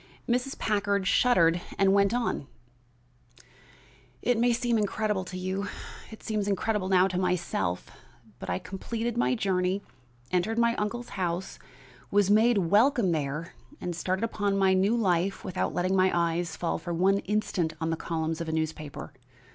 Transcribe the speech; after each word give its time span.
Mrs. 0.27 0.57
Packard 0.57 1.05
shuddered 1.05 1.61
and 1.77 1.93
went 1.93 2.11
on: 2.11 2.47
"It 4.23 4.35
may 4.39 4.51
seem 4.51 4.79
incredible 4.79 5.23
to 5.25 5.37
you, 5.37 5.67
it 6.09 6.23
seems 6.23 6.47
incredible 6.47 6.89
now 6.89 7.07
to 7.07 7.19
myself, 7.19 7.87
but 8.39 8.49
I 8.49 8.57
completed 8.57 9.15
my 9.15 9.35
journey, 9.35 9.83
entered 10.31 10.57
my 10.57 10.73
uncle's 10.77 11.09
house, 11.09 11.59
was 12.09 12.31
made 12.31 12.57
welcome 12.57 13.11
there 13.11 13.53
and 13.79 13.95
started 13.95 14.23
upon 14.23 14.57
my 14.57 14.73
new 14.73 14.97
life 14.97 15.45
without 15.45 15.71
letting 15.75 15.95
my 15.95 16.09
eyes 16.11 16.55
fall 16.57 16.79
for 16.79 16.95
one 16.95 17.19
instant 17.19 17.73
on 17.79 17.91
the 17.91 17.95
columns 17.95 18.41
of 18.41 18.49
a 18.49 18.51
newspaper. 18.51 19.13